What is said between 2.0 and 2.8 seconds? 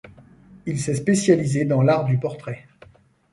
du portrait.